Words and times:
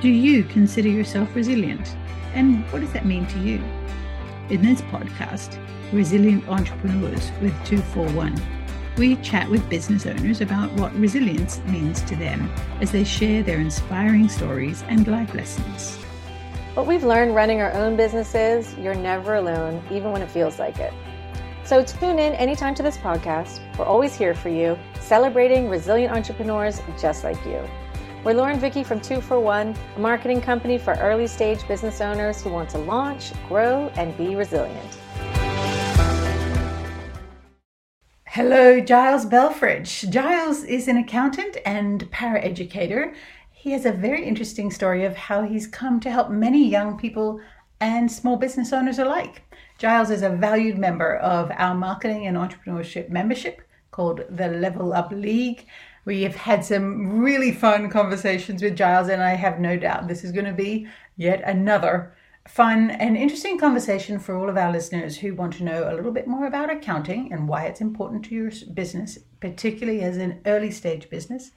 Do 0.00 0.08
you 0.08 0.44
consider 0.44 0.88
yourself 0.88 1.36
resilient? 1.36 1.94
And 2.32 2.64
what 2.72 2.80
does 2.80 2.92
that 2.94 3.04
mean 3.04 3.26
to 3.26 3.38
you? 3.38 3.62
In 4.48 4.62
this 4.62 4.80
podcast, 4.80 5.62
Resilient 5.92 6.48
Entrepreneurs 6.48 7.30
with 7.42 7.52
241, 7.66 8.34
we 8.96 9.16
chat 9.16 9.50
with 9.50 9.68
business 9.68 10.06
owners 10.06 10.40
about 10.40 10.72
what 10.72 10.94
resilience 10.94 11.60
means 11.66 12.00
to 12.04 12.16
them 12.16 12.50
as 12.80 12.90
they 12.92 13.04
share 13.04 13.42
their 13.42 13.60
inspiring 13.60 14.30
stories 14.30 14.82
and 14.88 15.06
life 15.06 15.34
lessons. 15.34 15.96
What 16.72 16.86
we've 16.86 17.04
learned 17.04 17.34
running 17.34 17.60
our 17.60 17.72
own 17.74 17.94
businesses, 17.94 18.74
you're 18.78 18.94
never 18.94 19.34
alone, 19.34 19.84
even 19.90 20.12
when 20.12 20.22
it 20.22 20.30
feels 20.30 20.58
like 20.58 20.78
it. 20.78 20.94
So 21.62 21.84
tune 21.84 22.18
in 22.18 22.32
anytime 22.36 22.74
to 22.76 22.82
this 22.82 22.96
podcast. 22.96 23.60
We're 23.76 23.84
always 23.84 24.16
here 24.16 24.32
for 24.32 24.48
you, 24.48 24.78
celebrating 24.98 25.68
resilient 25.68 26.10
entrepreneurs 26.10 26.80
just 26.98 27.22
like 27.22 27.44
you. 27.44 27.62
We're 28.22 28.34
Lauren 28.34 28.60
Vicky 28.60 28.84
from 28.84 29.00
Two 29.00 29.22
for 29.22 29.40
One, 29.40 29.74
a 29.96 29.98
marketing 29.98 30.42
company 30.42 30.76
for 30.76 30.92
early 30.96 31.26
stage 31.26 31.66
business 31.66 32.02
owners 32.02 32.42
who 32.42 32.50
want 32.50 32.68
to 32.68 32.78
launch, 32.78 33.32
grow, 33.48 33.90
and 33.96 34.14
be 34.18 34.36
resilient. 34.36 34.98
Hello, 38.26 38.78
Giles 38.78 39.24
Belfrage. 39.24 40.10
Giles 40.10 40.64
is 40.64 40.86
an 40.86 40.98
accountant 40.98 41.56
and 41.64 42.10
paraeducator. 42.10 43.14
He 43.52 43.70
has 43.72 43.86
a 43.86 43.92
very 43.92 44.22
interesting 44.22 44.70
story 44.70 45.06
of 45.06 45.16
how 45.16 45.44
he's 45.44 45.66
come 45.66 45.98
to 46.00 46.10
help 46.10 46.28
many 46.28 46.68
young 46.68 46.98
people 46.98 47.40
and 47.80 48.12
small 48.12 48.36
business 48.36 48.70
owners 48.70 48.98
alike. 48.98 49.44
Giles 49.78 50.10
is 50.10 50.20
a 50.20 50.28
valued 50.28 50.76
member 50.76 51.16
of 51.16 51.50
our 51.52 51.74
marketing 51.74 52.26
and 52.26 52.36
entrepreneurship 52.36 53.08
membership 53.08 53.62
called 54.00 54.24
the 54.30 54.48
Level 54.48 54.94
Up 54.94 55.12
League. 55.12 55.66
We 56.06 56.22
have 56.22 56.34
had 56.34 56.64
some 56.64 57.20
really 57.20 57.52
fun 57.52 57.90
conversations 57.90 58.62
with 58.62 58.74
Giles, 58.74 59.10
and 59.10 59.22
I 59.22 59.34
have 59.34 59.60
no 59.60 59.76
doubt 59.76 60.08
this 60.08 60.24
is 60.24 60.32
going 60.32 60.46
to 60.46 60.54
be 60.54 60.86
yet 61.18 61.42
another 61.44 62.16
fun 62.48 62.90
and 62.92 63.14
interesting 63.14 63.58
conversation 63.58 64.18
for 64.18 64.34
all 64.34 64.48
of 64.48 64.56
our 64.56 64.72
listeners 64.72 65.18
who 65.18 65.34
want 65.34 65.52
to 65.52 65.64
know 65.64 65.84
a 65.84 65.92
little 65.94 66.12
bit 66.12 66.26
more 66.26 66.46
about 66.46 66.70
accounting 66.70 67.30
and 67.30 67.46
why 67.46 67.64
it's 67.66 67.82
important 67.82 68.24
to 68.24 68.34
your 68.34 68.50
business, 68.72 69.18
particularly 69.38 70.00
as 70.00 70.16
an 70.16 70.40
early 70.46 70.70
stage 70.70 71.10
business. 71.10 71.50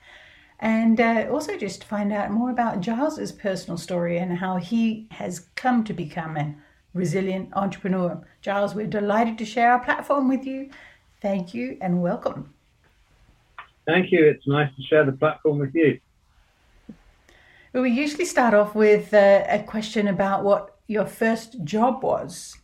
And 0.60 1.00
uh, 1.00 1.28
also 1.32 1.58
just 1.58 1.80
to 1.84 1.88
find 1.88 2.12
out 2.12 2.30
more 2.30 2.52
about 2.52 2.82
Giles's 2.82 3.32
personal 3.32 3.78
story 3.78 4.17
and 4.17 4.38
how 4.38 4.58
he 4.58 5.08
has 5.12 5.48
come 5.56 5.86
to 5.86 5.94
become 5.94 6.36
a 6.36 6.54
resilient 6.94 7.52
entrepreneur. 7.54 8.22
Giles, 8.42 8.76
we're 8.76 8.88
delighted 8.88 9.38
to 9.38 9.45
share 9.45 9.72
our 9.72 9.80
platform 9.80 10.28
with 10.28 10.45
you. 10.45 10.70
Thank 11.24 11.54
you 11.54 11.78
and 11.80 12.02
welcome. 12.02 12.54
Thank 13.88 14.12
you. 14.12 14.26
It's 14.26 14.46
nice 14.46 14.70
to 14.76 14.84
share 14.84 15.06
the 15.06 15.14
platform 15.14 15.60
with 15.60 15.74
you. 15.74 16.02
Well, 17.72 17.84
we 17.84 17.92
usually 17.92 18.26
start 18.26 18.54
off 18.54 18.76
with 18.76 19.14
uh, 19.14 19.46
a 19.48 19.64
question 19.64 20.10
about 20.10 20.44
what 20.44 20.76
your 20.88 21.06
first 21.06 21.64
job 21.64 22.04
was. 22.04 22.58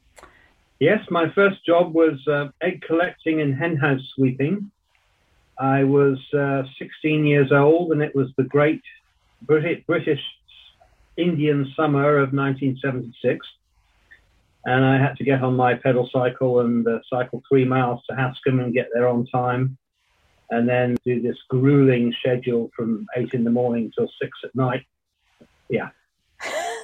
Yes, 0.78 1.00
my 1.10 1.32
first 1.32 1.66
job 1.66 1.94
was 1.94 2.20
uh, 2.28 2.50
egg 2.62 2.84
collecting 2.86 3.40
and 3.40 3.56
henhouse 3.56 4.02
sweeping. 4.16 4.70
I 5.58 5.86
was 5.86 6.20
uh, 6.34 6.64
16 6.78 7.26
years 7.26 7.54
old, 7.54 7.94
and 7.94 8.02
it 8.02 8.14
was 8.14 8.28
the 8.36 8.44
great 8.44 8.82
British, 9.42 9.86
British 9.86 10.22
Indian 11.16 11.72
summer 11.78 12.18
of 12.18 12.34
1976. 12.34 13.48
And 14.66 14.86
I 14.86 14.98
had 14.98 15.16
to 15.18 15.24
get 15.24 15.42
on 15.42 15.56
my 15.56 15.74
pedal 15.74 16.10
cycle 16.12 16.60
and 16.60 16.88
uh, 16.88 17.00
cycle 17.10 17.42
three 17.48 17.66
miles 17.66 18.02
to 18.10 18.16
Hascombe 18.16 18.64
and 18.64 18.74
get 18.74 18.90
there 18.94 19.08
on 19.08 19.26
time 19.28 19.78
and 20.52 20.68
then 20.68 20.98
do 21.06 21.22
this 21.22 21.38
grueling 21.48 22.14
schedule 22.20 22.72
from 22.76 23.06
eight 23.16 23.34
in 23.34 23.44
the 23.44 23.52
morning 23.52 23.92
till 23.96 24.10
six 24.22 24.32
at 24.44 24.54
night. 24.56 24.86
Yeah. 25.70 25.90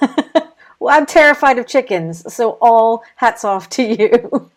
well, 0.78 0.96
I'm 0.96 1.06
terrified 1.06 1.58
of 1.58 1.66
chickens, 1.66 2.32
so 2.32 2.58
all 2.60 3.02
hats 3.16 3.44
off 3.44 3.68
to 3.70 3.82
you. 3.82 4.50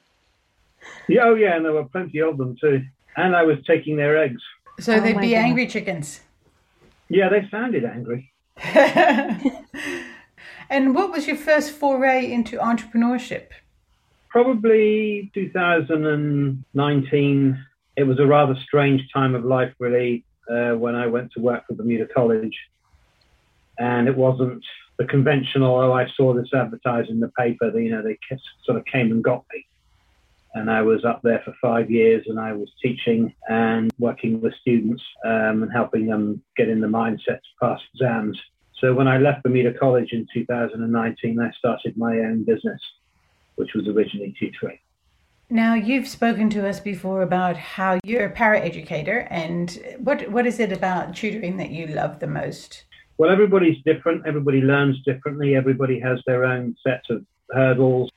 yeah, 1.08 1.24
oh 1.24 1.36
yeah, 1.36 1.56
and 1.56 1.66
there 1.66 1.74
were 1.74 1.86
plenty 1.86 2.22
of 2.22 2.38
them 2.38 2.56
too, 2.60 2.84
and 3.18 3.36
I 3.36 3.44
was 3.44 3.58
taking 3.66 3.98
their 3.98 4.18
eggs. 4.18 4.42
So 4.80 4.96
oh 4.96 5.00
they'd 5.00 5.20
be 5.20 5.32
God. 5.32 5.40
angry 5.40 5.68
chickens. 5.68 6.22
Yeah, 7.10 7.30
they 7.30 7.48
sounded 7.50 7.86
angry. 7.86 8.32
and 10.70 10.96
what 10.96 11.12
was 11.12 11.28
your 11.28 11.38
first 11.38 11.72
foray 11.72 12.32
into 12.32 12.58
entrepreneurship? 12.58 13.48
Probably 14.30 15.32
2019 15.34 17.66
it 18.00 18.08
was 18.08 18.18
a 18.18 18.26
rather 18.26 18.56
strange 18.64 19.02
time 19.14 19.36
of 19.36 19.44
life, 19.44 19.74
really, 19.78 20.24
uh, 20.50 20.72
when 20.72 20.96
I 20.96 21.08
went 21.08 21.34
to 21.34 21.42
work 21.42 21.68
for 21.68 21.74
Bermuda 21.74 22.08
College. 22.08 22.58
And 23.78 24.08
it 24.08 24.16
wasn't 24.16 24.64
the 24.98 25.04
conventional, 25.04 25.76
oh, 25.76 25.92
I 25.92 26.08
saw 26.16 26.34
this 26.34 26.54
advertised 26.54 27.10
in 27.10 27.20
the 27.20 27.28
paper, 27.38 27.70
that, 27.70 27.82
you 27.82 27.92
know, 27.92 28.02
they 28.02 28.18
sort 28.64 28.78
of 28.78 28.86
came 28.86 29.12
and 29.12 29.22
got 29.22 29.44
me. 29.54 29.66
And 30.54 30.72
I 30.72 30.82
was 30.82 31.04
up 31.04 31.22
there 31.24 31.42
for 31.44 31.54
five 31.62 31.92
years 31.92 32.24
and 32.28 32.40
I 32.40 32.54
was 32.54 32.72
teaching 32.82 33.34
and 33.50 33.92
working 34.00 34.40
with 34.40 34.54
students 34.62 35.04
um, 35.26 35.64
and 35.64 35.72
helping 35.72 36.08
them 36.08 36.42
get 36.56 36.70
in 36.70 36.80
the 36.80 36.88
mindset 36.88 37.42
to 37.42 37.50
pass 37.62 37.82
exams. 37.94 38.40
So 38.80 38.94
when 38.94 39.08
I 39.08 39.18
left 39.18 39.44
Bermuda 39.44 39.74
College 39.74 40.14
in 40.14 40.26
2019, 40.34 41.40
I 41.40 41.52
started 41.52 41.98
my 41.98 42.20
own 42.20 42.44
business, 42.44 42.80
which 43.56 43.74
was 43.74 43.88
originally 43.88 44.34
tutoring. 44.40 44.80
Now, 45.50 45.74
you've 45.74 46.08
spoken 46.08 46.50
to 46.52 46.68
us 46.68 46.80
before 46.80 47.24
about 47.24 47.58
how 47.58 48.00
you're 48.04 48.26
a 48.26 48.32
paraeducator, 48.32 49.28
and 49.30 49.98
what 49.98 50.30
what 50.30 50.46
is 50.46 50.60
it 50.60 50.72
about 50.72 51.16
tutoring 51.16 51.58
that 51.58 51.72
you 51.72 51.88
love 51.88 52.20
the 52.20 52.28
most? 52.28 52.86
Well, 53.18 53.32
everybody's 53.32 53.82
different. 53.84 54.28
Everybody 54.28 54.62
learns 54.62 55.02
differently. 55.04 55.56
Everybody 55.56 56.00
has 56.00 56.22
their 56.28 56.46
own 56.46 56.76
set 56.86 57.02
of 57.10 57.26
hurdles. 57.50 58.12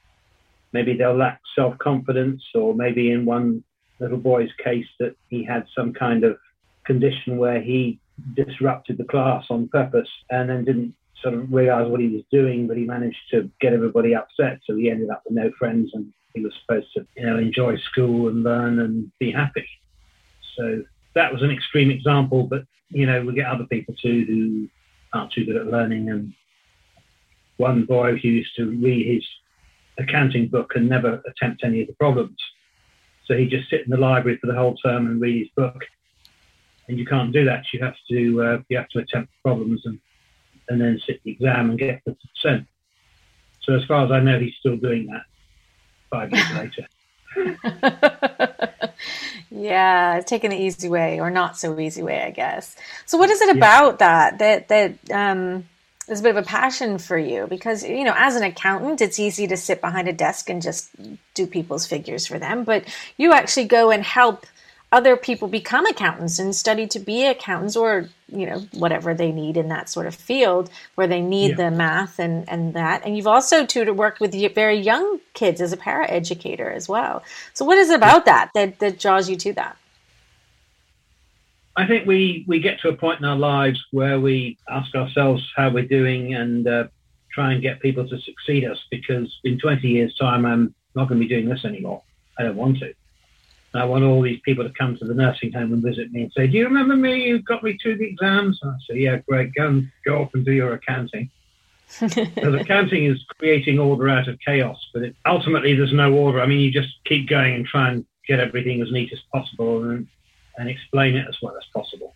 Maybe 0.72 0.94
they'll 0.94 1.16
lack 1.16 1.40
self 1.56 1.76
confidence, 1.78 2.42
or 2.54 2.74
maybe 2.74 3.10
in 3.10 3.24
one 3.24 3.64
little 3.98 4.18
boy's 4.18 4.50
case, 4.62 4.86
that 5.00 5.16
he 5.28 5.42
had 5.42 5.66
some 5.74 5.94
kind 5.94 6.24
of 6.24 6.36
condition 6.84 7.38
where 7.38 7.62
he 7.62 7.98
disrupted 8.34 8.98
the 8.98 9.04
class 9.04 9.44
on 9.50 9.68
purpose 9.68 10.08
and 10.30 10.48
then 10.48 10.64
didn't 10.64 10.94
sort 11.22 11.34
of 11.34 11.52
realize 11.52 11.88
what 11.88 12.00
he 12.00 12.08
was 12.08 12.22
doing, 12.30 12.66
but 12.66 12.76
he 12.76 12.84
managed 12.84 13.18
to 13.30 13.50
get 13.60 13.72
everybody 13.72 14.14
upset. 14.14 14.60
So 14.64 14.76
he 14.76 14.90
ended 14.90 15.10
up 15.10 15.22
with 15.24 15.34
no 15.34 15.50
friends 15.58 15.90
and 15.94 16.12
he 16.34 16.42
was 16.42 16.52
supposed 16.60 16.88
to, 16.94 17.06
you 17.16 17.26
know, 17.26 17.38
enjoy 17.38 17.76
school 17.76 18.28
and 18.28 18.42
learn 18.42 18.80
and 18.80 19.10
be 19.18 19.30
happy. 19.30 19.66
So 20.56 20.82
that 21.14 21.32
was 21.32 21.42
an 21.42 21.50
extreme 21.50 21.90
example, 21.90 22.44
but 22.44 22.64
you 22.90 23.06
know, 23.06 23.24
we 23.24 23.34
get 23.34 23.46
other 23.46 23.64
people 23.64 23.94
too 23.94 24.24
who 24.26 24.68
aren't 25.18 25.32
too 25.32 25.44
good 25.44 25.56
at 25.56 25.66
learning. 25.66 26.10
And 26.10 26.34
one 27.56 27.84
boy 27.84 28.16
who 28.16 28.28
used 28.28 28.54
to 28.56 28.66
read 28.66 29.14
his 29.14 29.24
accounting 29.98 30.48
book 30.48 30.72
and 30.74 30.88
never 30.88 31.22
attempt 31.26 31.64
any 31.64 31.82
of 31.82 31.88
the 31.88 31.94
problems. 31.94 32.36
So 33.26 33.36
he'd 33.36 33.50
just 33.50 33.70
sit 33.70 33.84
in 33.84 33.90
the 33.90 33.96
library 33.96 34.38
for 34.38 34.46
the 34.46 34.54
whole 34.54 34.76
term 34.76 35.06
and 35.06 35.20
read 35.20 35.38
his 35.38 35.48
book. 35.56 35.84
And 36.88 36.98
you 36.98 37.06
can't 37.06 37.32
do 37.32 37.44
that. 37.44 37.64
You 37.72 37.80
have 37.80 37.96
to 38.10 38.42
uh, 38.42 38.58
you 38.68 38.76
have 38.76 38.88
to 38.90 38.98
attempt 38.98 39.32
problems 39.42 39.82
and 39.84 39.98
and 40.68 40.80
then 40.80 41.00
sit 41.06 41.20
the 41.24 41.32
exam 41.32 41.70
and 41.70 41.78
get 41.78 42.02
the 42.04 42.16
percent. 42.16 42.66
So 43.62 43.74
as 43.74 43.84
far 43.84 44.04
as 44.04 44.10
I 44.10 44.20
know, 44.20 44.38
he's 44.38 44.54
still 44.58 44.76
doing 44.76 45.06
that 45.06 45.24
five 46.10 46.32
years 46.32 46.50
later. 46.56 46.86
yeah, 49.50 50.20
taking 50.26 50.50
the 50.50 50.60
easy 50.60 50.88
way 50.88 51.20
or 51.20 51.30
not 51.30 51.56
so 51.56 51.78
easy 51.78 52.02
way, 52.02 52.22
I 52.22 52.30
guess. 52.30 52.76
So, 53.06 53.18
what 53.18 53.30
is 53.30 53.40
it 53.40 53.56
about 53.56 54.00
that 54.00 54.38
that 54.38 54.68
that 54.68 55.10
um, 55.10 55.68
is 56.08 56.20
a 56.20 56.22
bit 56.22 56.36
of 56.36 56.44
a 56.44 56.46
passion 56.46 56.98
for 56.98 57.16
you? 57.16 57.46
Because 57.46 57.84
you 57.84 58.04
know, 58.04 58.14
as 58.16 58.36
an 58.36 58.42
accountant, 58.42 59.00
it's 59.00 59.18
easy 59.18 59.46
to 59.46 59.56
sit 59.56 59.80
behind 59.80 60.08
a 60.08 60.12
desk 60.12 60.50
and 60.50 60.60
just 60.60 60.90
do 61.34 61.46
people's 61.46 61.86
figures 61.86 62.26
for 62.26 62.38
them, 62.38 62.64
but 62.64 62.84
you 63.16 63.32
actually 63.32 63.66
go 63.66 63.90
and 63.90 64.02
help 64.02 64.46
other 64.92 65.16
people 65.16 65.48
become 65.48 65.86
accountants 65.86 66.38
and 66.38 66.54
study 66.54 66.86
to 66.86 66.98
be 66.98 67.24
accountants 67.24 67.74
or 67.74 68.10
you 68.28 68.46
know 68.46 68.58
whatever 68.74 69.14
they 69.14 69.32
need 69.32 69.56
in 69.56 69.68
that 69.68 69.88
sort 69.88 70.06
of 70.06 70.14
field 70.14 70.70
where 70.94 71.06
they 71.06 71.20
need 71.20 71.50
yeah. 71.50 71.56
the 71.56 71.70
math 71.70 72.18
and 72.18 72.48
and 72.48 72.74
that. 72.74 73.04
And 73.04 73.16
you've 73.16 73.26
also 73.26 73.64
tutored 73.64 73.96
worked 73.96 74.20
with 74.20 74.32
very 74.54 74.78
young 74.78 75.18
kids 75.32 75.60
as 75.60 75.72
a 75.72 75.76
para 75.76 76.08
educator 76.10 76.70
as 76.70 76.88
well. 76.88 77.22
So 77.54 77.64
what 77.64 77.78
is 77.78 77.90
it 77.90 77.96
about 77.96 78.26
that 78.26 78.50
that 78.54 78.78
that 78.80 78.98
draws 78.98 79.28
you 79.28 79.36
to 79.36 79.52
that? 79.54 79.76
I 81.74 81.86
think 81.86 82.06
we 82.06 82.44
we 82.46 82.60
get 82.60 82.80
to 82.80 82.90
a 82.90 82.94
point 82.94 83.18
in 83.18 83.24
our 83.24 83.36
lives 83.36 83.82
where 83.92 84.20
we 84.20 84.58
ask 84.68 84.94
ourselves 84.94 85.42
how 85.56 85.70
we're 85.70 85.86
doing 85.86 86.34
and 86.34 86.68
uh, 86.68 86.84
try 87.32 87.52
and 87.54 87.62
get 87.62 87.80
people 87.80 88.06
to 88.06 88.20
succeed 88.20 88.64
us 88.64 88.78
because 88.90 89.38
in 89.42 89.58
20 89.58 89.88
years 89.88 90.14
time 90.16 90.44
I'm 90.44 90.74
not 90.94 91.08
going 91.08 91.18
to 91.18 91.26
be 91.26 91.34
doing 91.34 91.48
this 91.48 91.64
anymore. 91.64 92.02
I 92.38 92.42
don't 92.42 92.56
want 92.56 92.78
to 92.80 92.92
I 93.74 93.84
want 93.84 94.04
all 94.04 94.20
these 94.20 94.40
people 94.40 94.64
to 94.64 94.72
come 94.78 94.96
to 94.98 95.04
the 95.04 95.14
nursing 95.14 95.52
home 95.52 95.72
and 95.72 95.82
visit 95.82 96.12
me 96.12 96.22
and 96.22 96.32
say, 96.32 96.46
"Do 96.46 96.58
you 96.58 96.64
remember 96.64 96.96
me? 96.96 97.24
You 97.24 97.40
got 97.40 97.62
me 97.62 97.78
through 97.78 97.96
the 97.96 98.04
exams." 98.04 98.58
And 98.62 98.72
I 98.72 98.76
say, 98.88 98.98
"Yeah, 99.00 99.18
great. 99.28 99.54
Go 99.54 99.68
and 99.68 99.90
go 100.04 100.22
off 100.22 100.34
and 100.34 100.44
do 100.44 100.52
your 100.52 100.74
accounting." 100.74 101.30
because 102.00 102.54
accounting 102.54 103.04
is 103.04 103.22
creating 103.38 103.78
order 103.78 104.08
out 104.08 104.26
of 104.26 104.38
chaos, 104.40 104.78
but 104.94 105.02
it, 105.02 105.16
ultimately 105.26 105.74
there's 105.74 105.92
no 105.92 106.12
order. 106.12 106.40
I 106.40 106.46
mean, 106.46 106.60
you 106.60 106.70
just 106.70 106.92
keep 107.04 107.28
going 107.28 107.54
and 107.54 107.66
try 107.66 107.90
and 107.90 108.06
get 108.26 108.40
everything 108.40 108.80
as 108.80 108.90
neat 108.90 109.12
as 109.12 109.20
possible 109.32 109.84
and 109.90 110.06
and 110.58 110.68
explain 110.68 111.16
it 111.16 111.26
as 111.28 111.36
well 111.40 111.56
as 111.56 111.64
possible. 111.74 112.14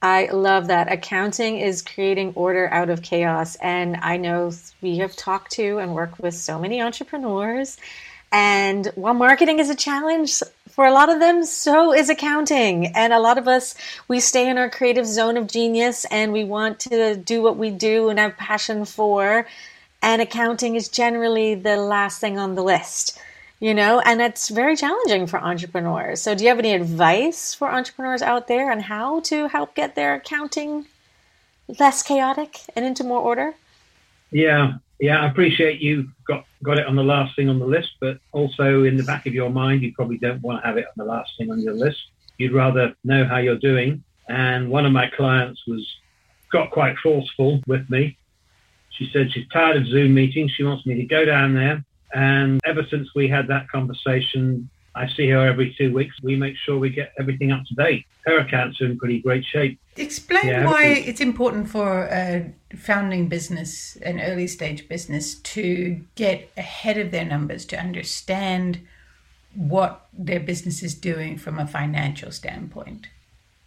I 0.00 0.26
love 0.26 0.68
that. 0.68 0.92
Accounting 0.92 1.58
is 1.58 1.82
creating 1.82 2.32
order 2.34 2.68
out 2.72 2.88
of 2.88 3.02
chaos. 3.02 3.56
And 3.56 3.96
I 3.96 4.16
know 4.16 4.52
we 4.80 4.98
have 4.98 5.16
talked 5.16 5.52
to 5.52 5.78
and 5.78 5.94
worked 5.94 6.20
with 6.20 6.34
so 6.34 6.58
many 6.58 6.80
entrepreneurs. 6.80 7.78
And 8.30 8.86
while 8.94 9.14
marketing 9.14 9.58
is 9.58 9.70
a 9.70 9.74
challenge 9.74 10.42
for 10.68 10.86
a 10.86 10.92
lot 10.92 11.08
of 11.08 11.20
them, 11.20 11.44
so 11.44 11.92
is 11.92 12.08
accounting. 12.10 12.88
And 12.88 13.12
a 13.12 13.18
lot 13.18 13.38
of 13.38 13.48
us, 13.48 13.74
we 14.06 14.20
stay 14.20 14.48
in 14.48 14.58
our 14.58 14.70
creative 14.70 15.06
zone 15.06 15.36
of 15.36 15.46
genius 15.46 16.04
and 16.10 16.32
we 16.32 16.44
want 16.44 16.80
to 16.80 17.16
do 17.16 17.42
what 17.42 17.56
we 17.56 17.70
do 17.70 18.08
and 18.08 18.18
have 18.18 18.36
passion 18.36 18.84
for. 18.84 19.46
And 20.02 20.22
accounting 20.22 20.76
is 20.76 20.88
generally 20.88 21.54
the 21.54 21.76
last 21.76 22.20
thing 22.20 22.38
on 22.38 22.54
the 22.54 22.62
list 22.62 23.18
you 23.60 23.74
know, 23.74 24.00
and 24.00 24.20
it's 24.20 24.48
very 24.48 24.76
challenging 24.76 25.26
for 25.26 25.40
entrepreneurs. 25.40 26.22
So, 26.22 26.34
do 26.34 26.44
you 26.44 26.50
have 26.50 26.58
any 26.58 26.74
advice 26.74 27.54
for 27.54 27.68
entrepreneurs 27.68 28.22
out 28.22 28.46
there 28.46 28.70
on 28.70 28.80
how 28.80 29.20
to 29.20 29.48
help 29.48 29.74
get 29.74 29.94
their 29.94 30.14
accounting 30.14 30.86
less 31.80 32.02
chaotic 32.02 32.60
and 32.76 32.84
into 32.84 33.02
more 33.02 33.20
order? 33.20 33.54
Yeah, 34.30 34.74
yeah, 35.00 35.22
I 35.22 35.26
appreciate 35.26 35.80
you 35.80 36.08
got 36.26 36.44
got 36.62 36.78
it 36.78 36.86
on 36.86 36.96
the 36.96 37.04
last 37.04 37.36
thing 37.36 37.48
on 37.48 37.58
the 37.58 37.66
list, 37.66 37.90
but 38.00 38.18
also 38.32 38.84
in 38.84 38.96
the 38.96 39.02
back 39.04 39.26
of 39.26 39.34
your 39.34 39.50
mind, 39.50 39.82
you 39.82 39.92
probably 39.94 40.18
don't 40.18 40.42
want 40.42 40.60
to 40.60 40.66
have 40.66 40.76
it 40.76 40.86
on 40.86 40.94
the 40.96 41.04
last 41.04 41.32
thing 41.38 41.50
on 41.50 41.60
your 41.60 41.74
list. 41.74 41.98
You'd 42.36 42.52
rather 42.52 42.94
know 43.04 43.24
how 43.24 43.38
you're 43.38 43.58
doing. 43.58 44.02
And 44.28 44.70
one 44.70 44.84
of 44.84 44.92
my 44.92 45.08
clients 45.08 45.66
was 45.66 45.86
got 46.52 46.70
quite 46.70 46.96
forceful 46.98 47.60
with 47.66 47.88
me. 47.88 48.16
She 48.90 49.08
said 49.12 49.32
she's 49.32 49.48
tired 49.48 49.76
of 49.76 49.86
Zoom 49.86 50.14
meetings. 50.14 50.50
She 50.52 50.64
wants 50.64 50.84
me 50.84 50.94
to 50.96 51.04
go 51.04 51.24
down 51.24 51.54
there 51.54 51.84
and 52.14 52.60
ever 52.64 52.86
since 52.90 53.08
we 53.14 53.28
had 53.28 53.48
that 53.48 53.68
conversation, 53.68 54.70
I 54.98 55.08
see 55.16 55.28
her 55.28 55.46
every 55.46 55.74
two 55.78 55.94
weeks. 55.94 56.16
We 56.22 56.34
make 56.34 56.56
sure 56.56 56.78
we 56.78 56.90
get 56.90 57.12
everything 57.18 57.52
up 57.52 57.64
to 57.66 57.74
date. 57.74 58.04
Her 58.26 58.38
accounts 58.38 58.80
are 58.80 58.86
in 58.86 58.98
pretty 58.98 59.20
great 59.20 59.44
shape. 59.44 59.78
Explain 59.96 60.46
yeah, 60.46 60.66
why 60.66 60.86
it's 60.86 61.20
important 61.20 61.68
for 61.68 62.08
a 62.10 62.52
founding 62.76 63.28
business, 63.28 63.96
an 64.02 64.20
early 64.20 64.48
stage 64.48 64.88
business, 64.88 65.36
to 65.36 66.04
get 66.16 66.50
ahead 66.56 66.98
of 66.98 67.12
their 67.12 67.24
numbers, 67.24 67.64
to 67.66 67.78
understand 67.78 68.80
what 69.54 70.08
their 70.12 70.40
business 70.40 70.82
is 70.82 70.94
doing 70.94 71.38
from 71.38 71.58
a 71.58 71.66
financial 71.66 72.32
standpoint. 72.32 73.06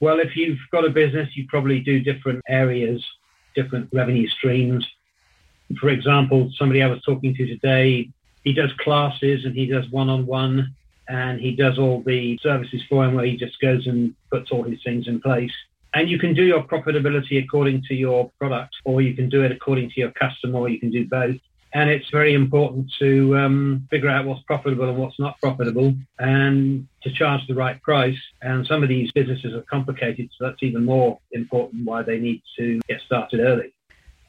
Well, 0.01 0.19
if 0.19 0.35
you've 0.35 0.59
got 0.71 0.85
a 0.85 0.89
business, 0.89 1.29
you 1.37 1.47
probably 1.47 1.79
do 1.79 2.01
different 2.01 2.41
areas, 2.49 3.05
different 3.55 3.89
revenue 3.93 4.27
streams. 4.27 4.85
For 5.79 5.89
example, 5.89 6.51
somebody 6.57 6.83
I 6.83 6.87
was 6.87 7.01
talking 7.03 7.33
to 7.35 7.47
today 7.47 8.11
he 8.43 8.53
does 8.53 8.71
classes 8.73 9.45
and 9.45 9.55
he 9.55 9.67
does 9.67 9.89
one-on-one 9.89 10.73
and 11.11 11.41
he 11.41 11.51
does 11.51 11.77
all 11.77 12.01
the 12.05 12.39
services 12.41 12.81
for 12.89 13.03
him 13.03 13.15
where 13.15 13.25
he 13.25 13.35
just 13.35 13.59
goes 13.59 13.85
and 13.85 14.15
puts 14.31 14.49
all 14.49 14.63
his 14.63 14.81
things 14.81 15.07
in 15.07 15.19
place. 15.19 15.51
And 15.93 16.09
you 16.09 16.17
can 16.17 16.33
do 16.33 16.43
your 16.43 16.63
profitability 16.63 17.43
according 17.43 17.83
to 17.89 17.93
your 17.93 18.31
product, 18.39 18.73
or 18.85 19.01
you 19.01 19.13
can 19.13 19.27
do 19.27 19.43
it 19.43 19.51
according 19.51 19.89
to 19.89 19.99
your 19.99 20.11
customer, 20.11 20.59
or 20.59 20.69
you 20.69 20.79
can 20.79 20.89
do 20.89 21.05
both. 21.05 21.35
And 21.73 21.89
it's 21.89 22.09
very 22.09 22.33
important 22.33 22.89
to 22.99 23.37
um, 23.37 23.87
figure 23.89 24.09
out 24.09 24.25
what's 24.25 24.41
profitable 24.43 24.87
and 24.87 24.97
what's 24.97 25.19
not 25.19 25.39
profitable 25.41 25.93
and 26.19 26.87
to 27.03 27.11
charge 27.11 27.45
the 27.47 27.55
right 27.55 27.81
price. 27.81 28.19
And 28.41 28.65
some 28.65 28.81
of 28.81 28.87
these 28.87 29.11
businesses 29.11 29.53
are 29.53 29.63
complicated, 29.63 30.29
so 30.37 30.45
that's 30.45 30.63
even 30.63 30.85
more 30.85 31.19
important 31.33 31.85
why 31.85 32.03
they 32.03 32.19
need 32.19 32.41
to 32.57 32.79
get 32.87 33.01
started 33.01 33.41
early. 33.41 33.73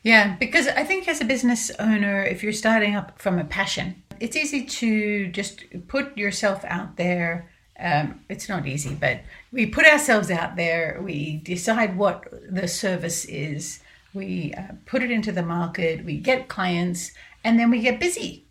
Yeah, 0.02 0.37
because 0.37 0.67
I 0.67 0.82
think 0.82 1.06
as 1.06 1.20
a 1.20 1.25
business 1.25 1.70
owner, 1.79 2.25
if 2.25 2.43
you're 2.43 2.52
starting 2.52 2.96
up 2.96 3.20
from 3.20 3.38
a 3.38 3.44
passion, 3.44 4.02
it's 4.20 4.37
easy 4.37 4.64
to 4.64 5.29
just 5.29 5.64
put 5.88 6.17
yourself 6.17 6.64
out 6.64 6.97
there. 6.97 7.50
Um, 7.79 8.20
it's 8.29 8.49
not 8.49 8.67
easy, 8.67 8.94
but 8.94 9.20
we 9.50 9.67
put 9.67 9.87
ourselves 9.87 10.31
out 10.31 10.56
there. 10.56 11.00
We 11.03 11.38
decide 11.38 11.97
what 11.97 12.29
the 12.50 12.69
service 12.69 13.25
is. 13.25 13.81
We 14.14 14.55
uh, 14.56 14.75
put 14.87 15.03
it 15.03 15.11
into 15.11 15.32
the 15.32 15.43
market. 15.43 16.05
We 16.05 16.19
get 16.19 16.49
clients, 16.49 17.12
and 17.44 17.59
then 17.59 17.70
we 17.70 17.81
get 17.81 17.99
busy. 17.99 18.47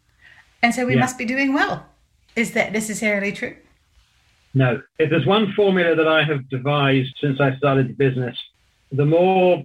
And 0.62 0.74
so 0.74 0.86
we 0.86 0.96
yeah. 0.96 1.02
must 1.02 1.18
be 1.18 1.26
doing 1.26 1.54
well. 1.54 1.86
Is 2.36 2.52
that 2.54 2.72
necessarily 2.72 3.32
true? 3.32 3.56
No. 4.54 4.82
If 5.00 5.10
there's 5.10 5.26
one 5.26 5.54
formula 5.54 5.96
that 5.96 6.08
I 6.08 6.24
have 6.24 6.50
devised 6.50 7.16
since 7.20 7.40
I 7.40 7.56
started 7.58 7.90
the 7.90 7.94
business, 7.94 8.38
the 8.92 9.06
more 9.06 9.64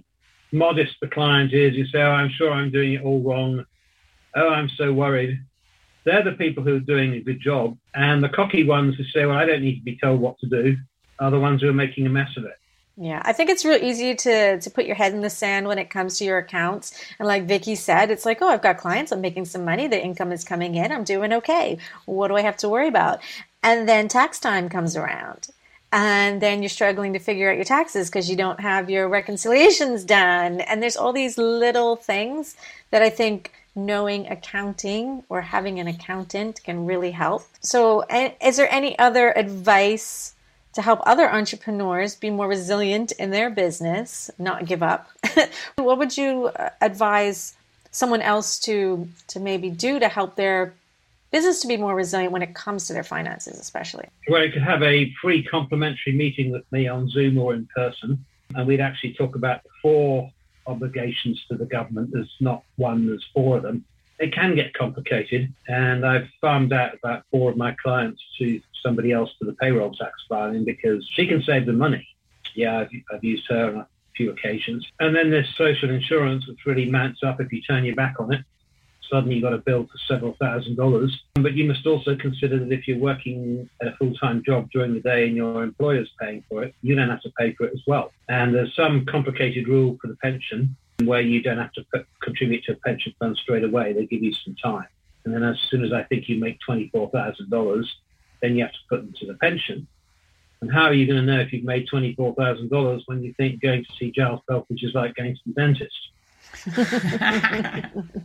modest 0.51 0.95
the 1.01 1.07
client 1.07 1.53
is, 1.53 1.75
you 1.75 1.85
say, 1.87 2.01
oh, 2.01 2.11
I'm 2.11 2.29
sure 2.29 2.51
I'm 2.51 2.71
doing 2.71 2.93
it 2.93 3.03
all 3.03 3.21
wrong. 3.21 3.65
Oh, 4.35 4.49
I'm 4.49 4.69
so 4.69 4.93
worried. 4.93 5.39
They're 6.07 6.23
the 6.23 6.31
people 6.31 6.63
who 6.63 6.77
are 6.77 6.79
doing 6.79 7.15
a 7.15 7.19
good 7.19 7.41
job. 7.41 7.77
And 7.93 8.23
the 8.23 8.29
cocky 8.29 8.63
ones 8.63 8.95
who 8.95 9.03
say, 9.03 9.25
well, 9.25 9.37
I 9.37 9.45
don't 9.45 9.61
need 9.61 9.75
to 9.79 9.83
be 9.83 9.97
told 9.97 10.21
what 10.21 10.39
to 10.39 10.47
do, 10.47 10.77
are 11.19 11.29
the 11.29 11.39
ones 11.39 11.61
who 11.61 11.67
are 11.67 11.73
making 11.73 12.05
a 12.05 12.09
mess 12.09 12.29
of 12.37 12.45
it. 12.45 12.57
Yeah, 12.95 13.21
I 13.25 13.33
think 13.33 13.49
it's 13.49 13.65
real 13.65 13.83
easy 13.83 14.15
to 14.15 14.59
to 14.59 14.69
put 14.71 14.85
your 14.85 14.95
head 14.95 15.13
in 15.13 15.19
the 15.19 15.29
sand 15.29 15.67
when 15.67 15.77
it 15.77 15.89
comes 15.89 16.17
to 16.17 16.23
your 16.23 16.37
accounts. 16.37 16.97
And 17.19 17.27
like 17.27 17.43
Vicky 17.43 17.75
said, 17.75 18.09
it's 18.09 18.25
like, 18.25 18.41
oh, 18.41 18.47
I've 18.47 18.61
got 18.61 18.77
clients, 18.77 19.11
I'm 19.11 19.19
making 19.19 19.45
some 19.45 19.65
money, 19.65 19.87
the 19.87 20.01
income 20.01 20.31
is 20.31 20.45
coming 20.45 20.75
in, 20.75 20.93
I'm 20.93 21.03
doing 21.03 21.33
okay. 21.33 21.77
What 22.05 22.29
do 22.29 22.37
I 22.37 22.41
have 22.41 22.57
to 22.57 22.69
worry 22.69 22.87
about? 22.87 23.19
And 23.61 23.87
then 23.87 24.07
tax 24.07 24.39
time 24.39 24.69
comes 24.69 24.95
around 24.95 25.49
and 25.91 26.41
then 26.41 26.61
you're 26.61 26.69
struggling 26.69 27.13
to 27.13 27.19
figure 27.19 27.51
out 27.51 27.55
your 27.55 27.65
taxes 27.65 28.09
because 28.09 28.29
you 28.29 28.35
don't 28.35 28.59
have 28.59 28.89
your 28.89 29.07
reconciliations 29.09 30.03
done. 30.03 30.61
And 30.61 30.81
there's 30.81 30.97
all 30.97 31.13
these 31.13 31.37
little 31.37 31.97
things 31.97 32.55
that 32.91 33.01
I 33.01 33.09
think 33.09 33.51
knowing 33.77 34.27
accounting 34.27 35.23
or 35.29 35.39
having 35.41 35.79
an 35.79 35.87
accountant 35.87 36.61
can 36.63 36.85
really 36.85 37.11
help. 37.11 37.43
So, 37.61 38.03
is 38.41 38.57
there 38.57 38.71
any 38.71 38.97
other 38.99 39.31
advice 39.37 40.33
to 40.73 40.81
help 40.81 40.99
other 41.05 41.31
entrepreneurs 41.31 42.15
be 42.15 42.29
more 42.29 42.47
resilient 42.47 43.11
in 43.13 43.31
their 43.31 43.49
business, 43.49 44.29
not 44.37 44.65
give 44.65 44.83
up? 44.83 45.09
what 45.75 45.97
would 45.97 46.17
you 46.17 46.47
uh, 46.47 46.69
advise 46.81 47.55
someone 47.91 48.21
else 48.21 48.59
to 48.59 49.07
to 49.27 49.39
maybe 49.39 49.69
do 49.69 49.99
to 49.99 50.07
help 50.07 50.35
their 50.35 50.73
business 51.31 51.61
to 51.61 51.67
be 51.67 51.77
more 51.77 51.95
resilient 51.95 52.31
when 52.31 52.41
it 52.41 52.53
comes 52.55 52.87
to 52.87 52.93
their 52.93 53.03
finances, 53.03 53.59
especially? 53.59 54.07
Well, 54.27 54.43
you 54.43 54.51
could 54.51 54.63
have 54.63 54.81
a 54.83 55.11
free 55.21 55.43
complimentary 55.43 56.13
meeting 56.13 56.51
with 56.51 56.63
me 56.71 56.87
on 56.87 57.09
Zoom 57.09 57.37
or 57.37 57.53
in 57.53 57.67
person, 57.75 58.25
and 58.55 58.67
we'd 58.67 58.81
actually 58.81 59.13
talk 59.13 59.35
about 59.35 59.61
four 59.81 60.31
obligations 60.67 61.43
to 61.49 61.57
the 61.57 61.65
government. 61.65 62.11
There's 62.11 62.35
not 62.39 62.63
one, 62.75 63.07
there's 63.07 63.25
four 63.33 63.57
of 63.57 63.63
them. 63.63 63.85
It 64.19 64.33
can 64.33 64.55
get 64.55 64.73
complicated, 64.73 65.53
and 65.67 66.05
I've 66.05 66.27
farmed 66.41 66.73
out 66.73 66.95
about 66.95 67.23
four 67.31 67.51
of 67.51 67.57
my 67.57 67.75
clients 67.81 68.21
to 68.39 68.59
somebody 68.81 69.11
else 69.11 69.31
for 69.37 69.45
the 69.45 69.53
payroll 69.53 69.93
tax 69.93 70.13
filing 70.27 70.65
because 70.65 71.07
she 71.13 71.27
can 71.27 71.41
save 71.43 71.65
the 71.65 71.73
money. 71.73 72.07
Yeah, 72.55 72.79
I've, 72.79 72.89
I've 73.11 73.23
used 73.23 73.47
her 73.49 73.69
on 73.69 73.77
a 73.77 73.87
few 74.15 74.31
occasions. 74.31 74.87
And 74.99 75.15
then 75.15 75.29
there's 75.29 75.53
social 75.55 75.91
insurance, 75.91 76.47
which 76.47 76.65
really 76.65 76.89
mounts 76.89 77.21
up 77.23 77.39
if 77.39 77.53
you 77.53 77.61
turn 77.61 77.85
your 77.85 77.95
back 77.95 78.15
on 78.19 78.33
it 78.33 78.43
suddenly 79.09 79.35
you've 79.35 79.43
got 79.43 79.53
a 79.53 79.57
bill 79.57 79.83
for 79.83 79.97
several 80.07 80.35
thousand 80.39 80.75
dollars. 80.75 81.21
But 81.35 81.53
you 81.53 81.65
must 81.65 81.85
also 81.85 82.15
consider 82.15 82.59
that 82.59 82.71
if 82.71 82.87
you're 82.87 82.97
working 82.97 83.69
at 83.81 83.87
a 83.87 83.95
full-time 83.97 84.43
job 84.45 84.69
during 84.71 84.93
the 84.93 84.99
day 84.99 85.27
and 85.27 85.35
your 85.35 85.63
employer's 85.63 86.09
paying 86.19 86.43
for 86.49 86.63
it, 86.63 86.73
you 86.81 86.95
don't 86.95 87.09
have 87.09 87.21
to 87.21 87.31
pay 87.37 87.53
for 87.53 87.65
it 87.65 87.73
as 87.73 87.81
well. 87.87 88.11
And 88.29 88.53
there's 88.53 88.75
some 88.75 89.05
complicated 89.05 89.67
rule 89.67 89.97
for 90.01 90.07
the 90.07 90.15
pension 90.17 90.75
where 91.03 91.21
you 91.21 91.41
don't 91.41 91.57
have 91.57 91.73
to 91.73 91.85
put, 91.93 92.07
contribute 92.21 92.63
to 92.65 92.73
a 92.73 92.75
pension 92.77 93.13
fund 93.19 93.37
straight 93.37 93.63
away. 93.63 93.93
They 93.93 94.05
give 94.05 94.23
you 94.23 94.33
some 94.33 94.55
time. 94.55 94.87
And 95.25 95.33
then 95.33 95.43
as 95.43 95.59
soon 95.69 95.83
as 95.83 95.91
I 95.91 96.03
think 96.03 96.29
you 96.29 96.39
make 96.39 96.57
$24,000, 96.67 97.85
then 98.41 98.55
you 98.55 98.63
have 98.63 98.71
to 98.71 98.79
put 98.89 99.01
them 99.01 99.13
to 99.19 99.25
the 99.27 99.33
pension. 99.35 99.87
And 100.61 100.71
how 100.71 100.83
are 100.83 100.93
you 100.93 101.05
going 101.05 101.19
to 101.19 101.25
know 101.25 101.39
if 101.39 101.53
you've 101.53 101.65
made 101.65 101.87
$24,000 101.87 103.01
when 103.05 103.23
you 103.23 103.33
think 103.37 103.61
going 103.61 103.83
to 103.83 103.91
see 103.99 104.11
Giles 104.11 104.41
Belfrage 104.47 104.83
is 104.83 104.95
like 104.95 105.15
going 105.15 105.35
to 105.35 105.41
the 105.45 105.53
dentist? 105.53 105.93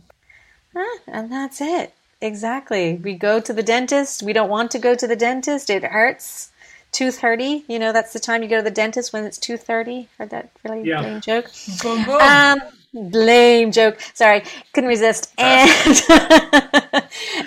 and 1.07 1.31
that's 1.31 1.61
it. 1.61 1.93
Exactly. 2.21 2.95
We 2.95 3.15
go 3.15 3.39
to 3.41 3.51
the 3.51 3.63
dentist. 3.63 4.23
We 4.23 4.33
don't 4.33 4.49
want 4.49 4.71
to 4.71 4.79
go 4.79 4.95
to 4.95 5.07
the 5.07 5.15
dentist. 5.15 5.69
It 5.69 5.83
hurts. 5.83 6.51
Tooth 6.93 7.19
hurty. 7.19 7.63
You 7.67 7.79
know, 7.79 7.91
that's 7.91 8.13
the 8.13 8.19
time 8.19 8.43
you 8.43 8.49
go 8.49 8.57
to 8.57 8.63
the 8.63 8.71
dentist 8.71 9.11
when 9.11 9.25
it's 9.25 9.37
tooth 9.37 9.63
thirty. 9.63 10.07
Heard 10.17 10.29
that 10.29 10.51
really 10.63 10.87
yeah. 10.87 11.01
lame 11.01 11.21
joke? 11.21 11.51
Boom, 11.81 12.05
boom. 12.05 12.21
Um, 12.21 12.59
lame 12.93 13.71
joke. 13.71 13.99
Sorry, 14.13 14.43
couldn't 14.73 14.87
resist. 14.87 15.33
And 15.37 16.01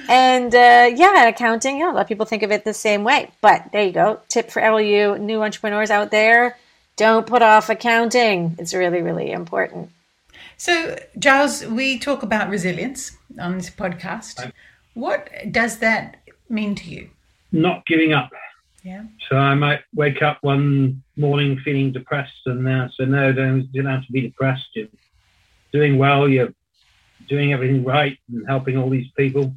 and 0.08 0.54
uh, 0.54 0.90
yeah, 0.94 1.28
accounting. 1.28 1.78
Yeah, 1.78 1.92
a 1.92 1.94
lot 1.94 2.02
of 2.02 2.08
people 2.08 2.26
think 2.26 2.42
of 2.42 2.50
it 2.50 2.64
the 2.64 2.74
same 2.74 3.04
way. 3.04 3.30
But 3.40 3.70
there 3.72 3.84
you 3.84 3.92
go. 3.92 4.20
Tip 4.28 4.50
for 4.50 4.62
all 4.62 4.80
you 4.80 5.16
new 5.16 5.42
entrepreneurs 5.42 5.90
out 5.90 6.10
there: 6.10 6.58
don't 6.96 7.26
put 7.26 7.40
off 7.40 7.70
accounting. 7.70 8.56
It's 8.58 8.74
really, 8.74 9.00
really 9.00 9.30
important. 9.30 9.90
So, 10.56 10.96
Giles, 11.18 11.64
we 11.66 11.98
talk 11.98 12.22
about 12.22 12.48
resilience 12.48 13.16
on 13.38 13.58
this 13.58 13.70
podcast. 13.70 14.52
What 14.94 15.28
does 15.50 15.78
that 15.78 16.16
mean 16.48 16.74
to 16.76 16.88
you? 16.88 17.10
Not 17.52 17.84
giving 17.86 18.12
up. 18.12 18.30
Yeah. 18.82 19.04
So 19.28 19.36
I 19.36 19.54
might 19.54 19.80
wake 19.94 20.22
up 20.22 20.38
one 20.42 21.02
morning 21.16 21.58
feeling 21.58 21.92
depressed, 21.92 22.46
and 22.46 22.66
uh, 22.66 22.88
so 22.94 23.04
no, 23.04 23.32
don't, 23.32 23.70
don't 23.72 23.86
have 23.86 24.06
to 24.06 24.12
be 24.12 24.20
depressed. 24.20 24.68
You're 24.74 24.88
doing 25.72 25.98
well. 25.98 26.28
You're 26.28 26.54
doing 27.28 27.52
everything 27.52 27.84
right 27.84 28.16
and 28.32 28.46
helping 28.46 28.78
all 28.78 28.88
these 28.88 29.10
people, 29.16 29.52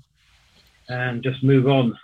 and 0.89 1.23
just 1.23 1.43
move 1.43 1.67
on. 1.67 1.97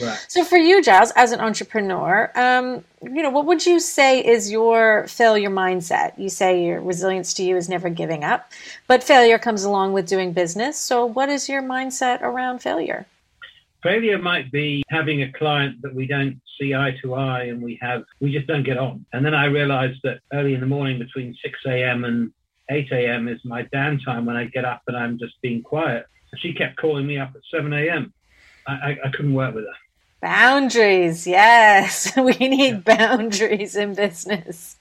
Right. 0.00 0.24
So 0.28 0.44
for 0.44 0.56
you, 0.56 0.82
Giles, 0.82 1.12
as 1.16 1.32
an 1.32 1.40
entrepreneur, 1.40 2.30
um, 2.34 2.84
you 3.02 3.22
know, 3.22 3.30
what 3.30 3.46
would 3.46 3.64
you 3.64 3.80
say 3.80 4.24
is 4.24 4.50
your 4.50 5.06
failure 5.08 5.50
mindset? 5.50 6.18
You 6.18 6.28
say 6.28 6.64
your 6.64 6.80
resilience 6.80 7.32
to 7.34 7.42
you 7.42 7.56
is 7.56 7.68
never 7.68 7.88
giving 7.88 8.24
up, 8.24 8.50
but 8.86 9.02
failure 9.02 9.38
comes 9.38 9.64
along 9.64 9.92
with 9.92 10.06
doing 10.06 10.32
business. 10.32 10.78
So 10.78 11.06
what 11.06 11.28
is 11.28 11.48
your 11.48 11.62
mindset 11.62 12.20
around 12.22 12.60
failure? 12.60 13.06
Failure 13.82 14.18
might 14.18 14.50
be 14.50 14.82
having 14.88 15.22
a 15.22 15.32
client 15.32 15.80
that 15.82 15.94
we 15.94 16.06
don't 16.06 16.40
see 16.58 16.74
eye 16.74 16.96
to 17.02 17.14
eye 17.14 17.44
and 17.44 17.62
we 17.62 17.78
have 17.80 18.04
we 18.20 18.32
just 18.32 18.46
don't 18.46 18.64
get 18.64 18.78
on. 18.78 19.04
And 19.12 19.24
then 19.24 19.34
I 19.34 19.46
realized 19.46 20.00
that 20.02 20.20
early 20.32 20.54
in 20.54 20.60
the 20.60 20.66
morning 20.66 20.98
between 20.98 21.36
6 21.42 21.58
a.m. 21.66 22.04
and 22.04 22.32
8 22.70 22.90
a.m. 22.92 23.28
is 23.28 23.38
my 23.44 23.62
downtime 23.64 24.24
when 24.24 24.36
I 24.36 24.46
get 24.46 24.64
up 24.64 24.82
and 24.88 24.96
I'm 24.96 25.18
just 25.18 25.34
being 25.42 25.62
quiet. 25.62 26.06
She 26.38 26.52
kept 26.52 26.76
calling 26.76 27.06
me 27.06 27.18
up 27.18 27.30
at 27.34 27.40
7 27.50 27.72
a.m. 27.72 28.12
I, 28.66 28.72
I, 28.72 28.96
I 29.04 29.10
couldn't 29.10 29.34
work 29.34 29.54
with 29.54 29.64
her. 29.64 29.72
Boundaries, 30.26 31.24
yes. 31.24 32.12
We 32.28 32.34
need 32.34 32.82
boundaries 32.82 33.76
in 33.76 33.94
business, 33.94 34.74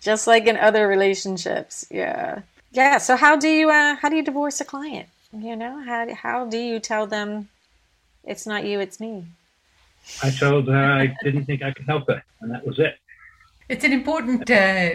just 0.00 0.26
like 0.26 0.46
in 0.46 0.56
other 0.56 0.88
relationships. 0.88 1.84
Yeah, 1.90 2.40
yeah. 2.72 2.96
So 2.96 3.16
how 3.16 3.36
do 3.36 3.48
you 3.48 3.68
uh, 3.68 3.96
how 3.96 4.08
do 4.08 4.16
you 4.16 4.24
divorce 4.24 4.62
a 4.62 4.64
client? 4.64 5.10
You 5.30 5.56
know, 5.56 5.82
how 5.82 6.14
how 6.14 6.46
do 6.46 6.56
you 6.56 6.80
tell 6.80 7.06
them 7.06 7.50
it's 8.24 8.46
not 8.46 8.64
you, 8.64 8.80
it's 8.80 8.98
me? 8.98 9.26
I 10.22 10.30
told 10.30 10.68
her 10.68 10.84
I 11.02 11.14
didn't 11.22 11.44
think 11.44 11.60
I 11.60 11.72
could 11.72 11.84
help 11.84 12.08
her, 12.08 12.24
and 12.40 12.50
that 12.52 12.66
was 12.66 12.78
it. 12.78 12.96
It's 13.72 13.84
an 13.84 13.94
important 13.94 14.50
uh, 14.50 14.90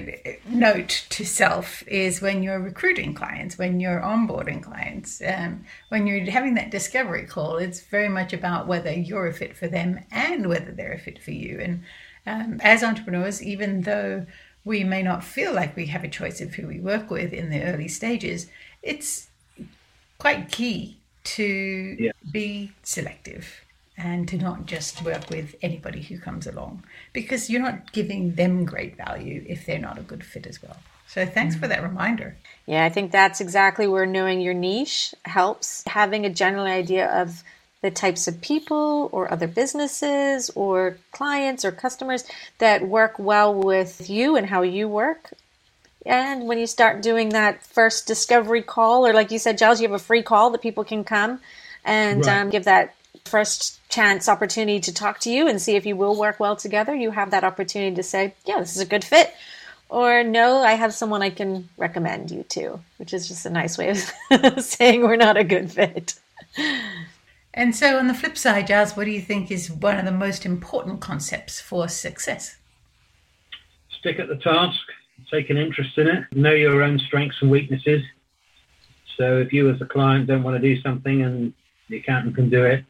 note 0.48 1.08
to 1.10 1.26
self 1.26 1.82
is 1.88 2.22
when 2.22 2.44
you're 2.44 2.60
recruiting 2.60 3.16
clients, 3.16 3.58
when 3.58 3.80
you're 3.80 4.00
onboarding 4.00 4.62
clients, 4.62 5.20
um, 5.28 5.66
when 5.90 6.06
you're 6.06 6.30
having 6.30 6.54
that 6.54 6.70
discovery 6.70 7.24
call. 7.24 7.58
It's 7.58 7.82
very 7.82 8.08
much 8.08 8.34
about 8.34 8.68
whether 8.68 8.94
you're 8.94 9.26
a 9.26 9.34
fit 9.34 9.58
for 9.58 9.68
them 9.68 10.02
and 10.12 10.48
whether 10.48 10.72
they're 10.72 10.94
a 10.94 11.00
fit 11.00 11.18
for 11.24 11.32
you. 11.32 11.60
And 11.60 11.84
um, 12.28 12.60
as 12.62 12.84
entrepreneurs, 12.84 13.42
even 13.42 13.82
though 13.82 14.28
we 14.64 14.84
may 14.84 15.02
not 15.02 15.24
feel 15.24 15.54
like 15.54 15.76
we 15.76 15.88
have 15.88 16.04
a 16.04 16.08
choice 16.08 16.40
of 16.40 16.54
who 16.54 16.68
we 16.68 16.80
work 16.80 17.10
with 17.10 17.34
in 17.34 17.50
the 17.50 17.64
early 17.64 17.88
stages, 17.88 18.46
it's 18.84 19.30
quite 20.20 20.52
key 20.52 20.98
to 21.24 21.98
yeah. 22.00 22.12
be 22.32 22.74
selective 22.84 23.66
and 23.98 24.28
to 24.28 24.38
not 24.38 24.66
just 24.66 25.02
work 25.04 25.30
with 25.30 25.56
anybody 25.62 26.02
who 26.02 26.20
comes 26.20 26.46
along 26.46 26.84
because 27.14 27.50
you're 27.50 27.62
not 27.62 27.92
giving 27.92 28.36
them 28.36 28.64
great 28.64 28.96
value 28.96 29.44
if 29.48 29.66
they're 29.66 29.80
not 29.80 29.98
a 29.98 30.04
good 30.04 30.24
fit 30.24 30.46
as 30.46 30.62
well. 30.62 30.78
So 31.08 31.26
thanks 31.26 31.56
for 31.56 31.68
that 31.68 31.82
reminder. 31.82 32.36
Yeah, 32.66 32.84
I 32.84 32.90
think 32.90 33.12
that's 33.12 33.40
exactly 33.42 33.88
where 33.88 34.06
knowing 34.06 34.42
your 34.42 34.54
niche 34.54 35.16
helps. 35.24 35.84
Having 35.88 36.26
a 36.26 36.30
general 36.30 36.66
idea 36.66 37.10
of 37.22 37.44
the 37.82 37.90
types 37.90 38.28
of 38.28 38.42
people 38.42 39.10
or 39.14 39.32
other 39.32 39.48
businesses 39.48 40.52
or 40.56 40.98
clients 41.12 41.64
or 41.64 41.72
customers 41.72 42.26
that 42.58 42.88
work 42.88 43.18
well 43.18 43.54
with 43.54 44.10
you 44.10 44.36
and 44.36 44.48
how 44.48 44.64
you 44.64 44.88
work. 44.88 45.32
And 46.06 46.48
when 46.48 46.58
you 46.58 46.68
start 46.68 47.02
doing 47.02 47.30
that 47.30 47.64
first 47.64 48.06
discovery 48.08 48.62
call, 48.62 49.06
or 49.06 49.14
like 49.14 49.32
you 49.32 49.40
said, 49.40 49.58
Giles, 49.58 49.80
you 49.80 49.88
have 49.88 49.96
a 49.96 50.04
free 50.04 50.24
call 50.24 50.50
that 50.52 50.62
people 50.62 50.84
can 50.84 51.04
come 51.04 51.40
and 51.86 52.26
right. 52.26 52.42
um, 52.42 52.50
give 52.50 52.66
that 52.66 52.96
first 53.28 53.80
chance 53.90 54.28
opportunity 54.28 54.80
to 54.80 54.94
talk 54.94 55.20
to 55.20 55.30
you 55.30 55.48
and 55.48 55.62
see 55.62 55.76
if 55.76 55.86
you 55.86 55.96
will 55.96 56.18
work 56.18 56.40
well 56.40 56.56
together, 56.56 56.96
you 56.96 57.12
have 57.12 57.32
that 57.32 57.44
opportunity 57.44 57.96
to 57.96 58.04
say, 58.04 58.34
yeah, 58.46 58.60
this 58.60 58.76
is 58.76 58.82
a 58.82 58.86
good 58.86 59.04
fit. 59.04 59.34
Or 59.90 60.24
no, 60.24 60.62
I 60.62 60.74
have 60.74 60.94
someone 60.94 61.22
I 61.22 61.30
can 61.30 61.70
recommend 61.78 62.30
you 62.32 62.44
to, 62.50 62.80
which 62.98 63.14
is 63.14 63.28
just 63.28 63.46
a 63.46 63.50
nice 63.50 63.78
way 63.78 63.90
of 63.90 64.62
saying 64.64 65.02
we're 65.02 65.16
not 65.16 65.38
a 65.38 65.44
good 65.44 65.72
fit. 65.72 66.16
And 67.54 67.76
so, 67.76 67.98
on 67.98 68.08
the 68.08 68.14
flip 68.14 68.38
side, 68.38 68.68
Giles, 68.68 68.96
what 68.96 69.06
do 69.06 69.12
you 69.12 69.22
think 69.22 69.50
is 69.50 69.72
one 69.72 69.98
of 69.98 70.06
the 70.06 70.12
most 70.12 70.46
important 70.46 71.00
concepts 71.00 71.60
for 71.60 71.88
success? 71.88 72.58
Stick 74.00 74.20
at 74.20 74.28
the 74.28 74.36
task, 74.36 74.80
take 75.32 75.50
an 75.50 75.58
interest 75.58 75.98
in 75.98 76.08
it, 76.08 76.26
know 76.32 76.54
your 76.54 76.84
own 76.84 77.00
strengths 77.00 77.38
and 77.42 77.50
weaknesses. 77.50 78.04
So, 79.18 79.38
if 79.38 79.52
you 79.52 79.72
as 79.72 79.82
a 79.82 79.86
client 79.86 80.28
don't 80.28 80.44
want 80.44 80.62
to 80.62 80.76
do 80.76 80.80
something 80.82 81.24
and 81.24 81.52
the 81.90 81.98
accountant 81.98 82.36
can 82.36 82.50
do 82.50 82.64
it, 82.64 82.86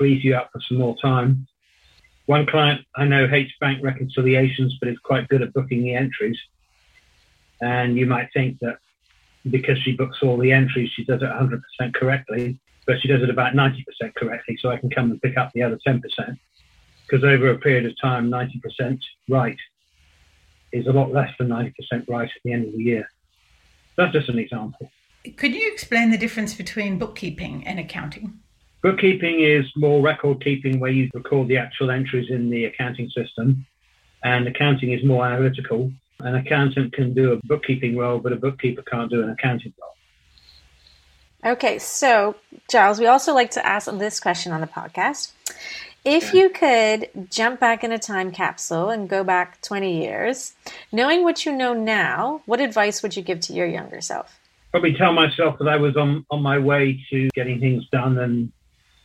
frees 0.00 0.24
you 0.24 0.34
up 0.34 0.48
for 0.50 0.62
some 0.66 0.78
more 0.78 0.96
time. 0.96 1.46
One 2.24 2.46
client 2.46 2.86
I 2.96 3.04
know 3.04 3.28
hates 3.28 3.52
bank 3.60 3.84
reconciliations, 3.84 4.78
but 4.80 4.88
is 4.88 4.98
quite 4.98 5.28
good 5.28 5.42
at 5.42 5.52
booking 5.52 5.82
the 5.82 5.94
entries. 5.94 6.38
And 7.60 7.98
you 7.98 8.06
might 8.06 8.30
think 8.32 8.58
that 8.60 8.78
because 9.50 9.78
she 9.82 9.92
books 9.92 10.22
all 10.22 10.38
the 10.38 10.52
entries, 10.52 10.88
she 10.90 11.04
does 11.04 11.20
it 11.20 11.28
100% 11.28 11.92
correctly, 11.92 12.58
but 12.86 12.98
she 13.00 13.08
does 13.08 13.22
it 13.22 13.28
about 13.28 13.52
90% 13.52 13.84
correctly. 14.14 14.58
So 14.62 14.70
I 14.70 14.78
can 14.78 14.88
come 14.88 15.10
and 15.10 15.20
pick 15.20 15.36
up 15.36 15.52
the 15.52 15.62
other 15.62 15.78
10%. 15.86 16.00
Because 17.06 17.22
over 17.22 17.50
a 17.50 17.58
period 17.58 17.84
of 17.84 17.92
time, 18.00 18.30
90% 18.30 19.00
right 19.28 19.58
is 20.72 20.86
a 20.86 20.92
lot 20.92 21.12
less 21.12 21.30
than 21.38 21.48
90% 21.48 21.74
right 22.08 22.30
at 22.34 22.42
the 22.42 22.54
end 22.54 22.68
of 22.68 22.72
the 22.72 22.82
year. 22.82 23.10
That's 23.96 24.14
just 24.14 24.30
an 24.30 24.38
example. 24.38 24.90
Could 25.36 25.54
you 25.54 25.70
explain 25.70 26.10
the 26.10 26.16
difference 26.16 26.54
between 26.54 26.98
bookkeeping 26.98 27.66
and 27.66 27.78
accounting? 27.78 28.40
Bookkeeping 28.82 29.40
is 29.40 29.66
more 29.76 30.00
record 30.00 30.42
keeping 30.42 30.80
where 30.80 30.90
you 30.90 31.10
record 31.12 31.48
the 31.48 31.58
actual 31.58 31.90
entries 31.90 32.30
in 32.30 32.48
the 32.48 32.64
accounting 32.64 33.10
system, 33.10 33.66
and 34.24 34.48
accounting 34.48 34.92
is 34.92 35.04
more 35.04 35.26
analytical. 35.26 35.92
An 36.20 36.34
accountant 36.34 36.94
can 36.94 37.12
do 37.12 37.32
a 37.32 37.36
bookkeeping 37.46 37.96
role, 37.96 38.18
but 38.18 38.32
a 38.32 38.36
bookkeeper 38.36 38.82
can't 38.82 39.10
do 39.10 39.22
an 39.22 39.30
accounting 39.30 39.74
role. 39.80 41.52
Okay, 41.52 41.78
so 41.78 42.36
Giles, 42.70 42.98
we 42.98 43.06
also 43.06 43.34
like 43.34 43.50
to 43.52 43.66
ask 43.66 43.90
this 43.98 44.18
question 44.18 44.52
on 44.52 44.60
the 44.60 44.66
podcast. 44.66 45.32
If 46.02 46.32
you 46.32 46.48
could 46.48 47.28
jump 47.30 47.60
back 47.60 47.84
in 47.84 47.92
a 47.92 47.98
time 47.98 48.32
capsule 48.32 48.88
and 48.88 49.08
go 49.08 49.22
back 49.22 49.60
20 49.60 50.02
years, 50.02 50.54
knowing 50.90 51.22
what 51.22 51.44
you 51.44 51.52
know 51.52 51.74
now, 51.74 52.40
what 52.46 52.60
advice 52.60 53.02
would 53.02 53.14
you 53.14 53.22
give 53.22 53.40
to 53.40 53.52
your 53.52 53.66
younger 53.66 54.00
self? 54.00 54.38
Probably 54.70 54.94
tell 54.94 55.12
myself 55.12 55.58
that 55.58 55.68
I 55.68 55.76
was 55.76 55.96
on, 55.98 56.24
on 56.30 56.42
my 56.42 56.58
way 56.58 57.04
to 57.10 57.28
getting 57.34 57.60
things 57.60 57.86
done 57.90 58.16
and 58.18 58.50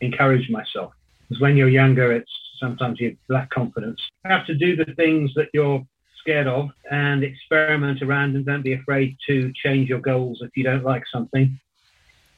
encourage 0.01 0.49
myself. 0.49 0.93
Because 1.27 1.41
when 1.41 1.57
you're 1.57 1.69
younger, 1.69 2.11
it's 2.11 2.31
sometimes 2.59 2.99
you 2.99 3.17
lack 3.29 3.49
confidence. 3.49 4.01
You 4.23 4.31
have 4.31 4.45
to 4.47 4.55
do 4.55 4.75
the 4.75 4.93
things 4.95 5.33
that 5.35 5.49
you're 5.53 5.85
scared 6.19 6.47
of 6.47 6.69
and 6.89 7.23
experiment 7.23 8.01
around 8.01 8.35
and 8.35 8.45
don't 8.45 8.63
be 8.63 8.73
afraid 8.73 9.15
to 9.27 9.51
change 9.63 9.89
your 9.89 9.99
goals 9.99 10.39
if 10.41 10.49
you 10.55 10.63
don't 10.63 10.83
like 10.83 11.03
something. 11.11 11.59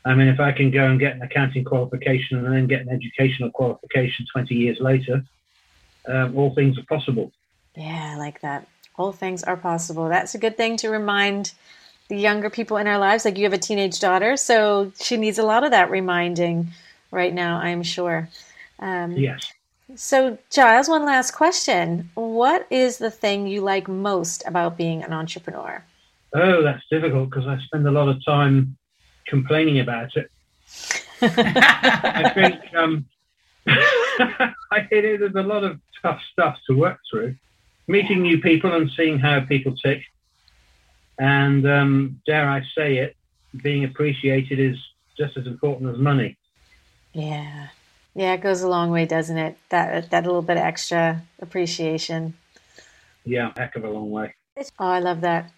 I 0.06 0.16
mean, 0.16 0.28
if 0.28 0.40
I 0.40 0.52
can 0.52 0.72
go 0.72 0.86
and 0.86 1.00
get 1.00 1.16
an 1.16 1.22
accounting 1.22 1.64
qualification 1.64 2.38
and 2.38 2.54
then 2.54 2.68
get 2.68 2.82
an 2.82 2.90
educational 2.90 3.52
qualification 3.52 4.26
20 4.32 4.56
years 4.56 4.78
later, 4.80 5.24
um, 6.08 6.38
all 6.38 6.54
things 6.56 6.78
are 6.78 6.86
possible. 6.88 7.32
Yeah, 7.76 8.14
I 8.14 8.18
like 8.18 8.42
that. 8.42 8.68
All 8.96 9.12
things 9.12 9.44
are 9.44 9.58
possible. 9.58 10.08
That's 10.08 10.34
a 10.34 10.38
good 10.38 10.58
thing 10.58 10.78
to 10.78 10.90
remind 10.90 11.54
the 12.08 12.18
younger 12.18 12.50
people 12.50 12.78
in 12.78 12.88
our 12.88 12.98
lives. 12.98 13.26
Like 13.26 13.38
you 13.38 13.44
have 13.44 13.54
a 13.54 13.58
teenage 13.58 14.00
daughter, 14.00 14.38
so 14.38 14.92
she 15.00 15.18
needs 15.18 15.38
a 15.38 15.44
lot 15.44 15.64
of 15.64 15.72
that 15.72 15.92
reminding 15.92 16.70
right 17.12 17.34
now, 17.34 17.58
I'm 17.58 17.84
sure. 17.84 18.30
Um, 18.80 19.12
yes. 19.14 19.52
So, 19.96 20.38
Giles, 20.52 20.90
one 20.90 21.06
last 21.06 21.32
question. 21.32 22.10
What 22.16 22.68
is 22.70 22.98
the 22.98 23.12
thing 23.12 23.48
you 23.48 23.62
like 23.62 23.88
most 23.88 24.44
about 24.46 24.78
being 24.78 25.04
an 25.04 25.14
entrepreneur? 25.14 25.84
Oh, 26.34 26.62
that's 26.62 26.84
difficult 26.92 27.30
because 27.30 27.48
I 27.48 27.58
spend 27.66 27.88
a 27.88 27.92
lot 27.92 28.10
of 28.10 28.24
time 28.26 28.78
complaining 29.28 29.80
about 29.80 30.16
it. 30.18 30.30
I 31.22 32.32
think 32.34 32.76
um, 32.76 33.06
I, 33.68 34.88
there's 34.92 35.36
a 35.36 35.42
lot 35.42 35.64
of 35.64 35.80
tough 36.02 36.22
stuff 36.32 36.58
to 36.68 36.78
work 36.78 37.00
through. 37.10 37.36
Meeting 37.88 38.22
new 38.22 38.42
people 38.42 38.74
and 38.74 38.92
seeing 38.98 39.18
how 39.18 39.40
people 39.42 39.76
tick. 39.78 40.02
And 41.18 41.66
um, 41.68 42.22
dare 42.26 42.50
I 42.50 42.62
say 42.76 42.98
it, 42.98 43.16
being 43.64 43.86
appreciated 43.86 44.60
is 44.60 44.78
just 45.18 45.38
as 45.38 45.48
important 45.48 45.90
as 45.90 45.98
money. 45.98 46.38
Yeah. 47.14 47.68
Yeah, 48.16 48.34
it 48.34 48.42
goes 48.42 48.62
a 48.64 48.70
long 48.70 48.92
way, 48.92 49.06
doesn't 49.06 49.38
it? 49.38 49.58
That 49.70 50.10
that 50.12 50.26
little 50.26 50.42
bit 50.42 50.58
of 50.58 50.64
extra 50.64 51.22
appreciation. 51.40 52.36
Yeah, 53.26 53.52
heck 53.58 53.76
of 53.76 53.84
a 53.84 53.90
long 53.90 54.10
way. 54.10 54.34
Oh, 54.80 54.88
I 54.88 55.00
love 55.00 55.22
that. 55.22 55.52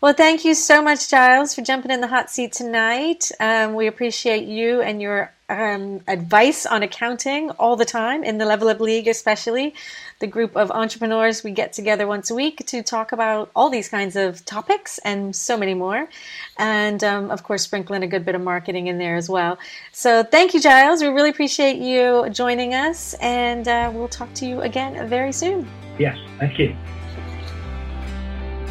Well, 0.00 0.14
thank 0.14 0.44
you 0.44 0.54
so 0.54 0.82
much, 0.82 1.10
Giles, 1.10 1.54
for 1.54 1.62
jumping 1.62 1.90
in 1.90 2.00
the 2.00 2.08
hot 2.08 2.30
seat 2.30 2.52
tonight. 2.52 3.30
Um, 3.40 3.74
we 3.74 3.86
appreciate 3.86 4.46
you 4.46 4.82
and 4.82 5.02
your 5.02 5.33
um, 5.48 6.00
advice 6.08 6.64
on 6.66 6.82
accounting 6.82 7.50
all 7.52 7.76
the 7.76 7.84
time 7.84 8.24
in 8.24 8.38
the 8.38 8.44
Level 8.44 8.68
Up 8.68 8.80
League, 8.80 9.08
especially 9.08 9.74
the 10.18 10.26
group 10.26 10.56
of 10.56 10.70
entrepreneurs. 10.70 11.44
We 11.44 11.50
get 11.50 11.72
together 11.72 12.06
once 12.06 12.30
a 12.30 12.34
week 12.34 12.66
to 12.66 12.82
talk 12.82 13.12
about 13.12 13.50
all 13.54 13.68
these 13.68 13.88
kinds 13.88 14.16
of 14.16 14.44
topics 14.44 14.98
and 14.98 15.34
so 15.36 15.56
many 15.56 15.74
more. 15.74 16.08
And 16.58 17.02
um, 17.04 17.30
of 17.30 17.42
course, 17.42 17.62
sprinkling 17.62 18.02
a 18.02 18.06
good 18.06 18.24
bit 18.24 18.34
of 18.34 18.40
marketing 18.40 18.86
in 18.86 18.98
there 18.98 19.16
as 19.16 19.28
well. 19.28 19.58
So 19.92 20.22
thank 20.22 20.54
you, 20.54 20.60
Giles. 20.60 21.02
We 21.02 21.08
really 21.08 21.30
appreciate 21.30 21.76
you 21.76 22.28
joining 22.30 22.74
us, 22.74 23.14
and 23.14 23.68
uh, 23.68 23.90
we'll 23.92 24.08
talk 24.08 24.32
to 24.34 24.46
you 24.46 24.60
again 24.62 25.06
very 25.08 25.32
soon. 25.32 25.68
Yes, 25.98 26.18
thank 26.38 26.58
you. 26.58 26.74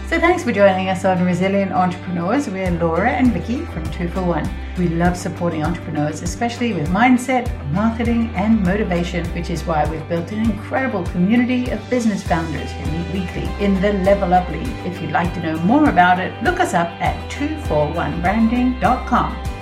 So 0.08 0.20
thanks 0.20 0.44
for 0.44 0.52
joining 0.52 0.90
us 0.90 1.06
on 1.06 1.24
Resilient 1.24 1.72
Entrepreneurs. 1.72 2.50
We're 2.50 2.72
Laura 2.72 3.10
and 3.10 3.32
Vicky 3.32 3.64
from 3.66 3.90
Two 3.90 4.10
for 4.10 4.22
One. 4.22 4.46
We 4.78 4.90
love 4.90 5.16
supporting 5.18 5.64
entrepreneurs, 5.64 6.22
especially 6.22 6.74
with 6.74 6.90
mindset, 6.90 7.48
marketing, 7.72 8.30
and 8.36 8.62
motivation, 8.64 9.26
which 9.28 9.50
is 9.50 9.64
why 9.64 9.90
we've 9.90 10.06
built 10.10 10.30
an 10.32 10.40
incredible 10.40 11.06
community 11.06 11.72
of 11.72 11.90
business 11.90 12.22
founders 12.22 12.70
who 12.72 12.92
meet 12.92 13.14
weekly 13.14 13.50
in 13.64 13.80
the 13.82 13.94
Level 13.94 14.34
Up 14.34 14.50
League. 14.50 14.68
If 14.86 15.02
you'd 15.02 15.12
like 15.12 15.34
to 15.36 15.42
know 15.42 15.58
more 15.60 15.88
about 15.90 16.20
it, 16.20 16.34
look 16.44 16.60
us 16.60 16.74
up 16.74 16.90
at 17.02 17.32
241branding.com. 17.32 19.53